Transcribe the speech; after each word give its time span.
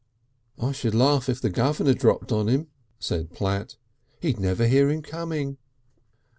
"I 0.59 0.71
should 0.71 0.95
laugh 0.95 1.29
if 1.29 1.39
the 1.41 1.51
Governor 1.51 1.93
dropped 1.93 2.31
on 2.31 2.47
him," 2.47 2.69
said 2.97 3.33
Platt. 3.33 3.75
"He'd 4.19 4.39
never 4.39 4.65
hear 4.65 4.89
him 4.89 5.03
coming." 5.03 5.57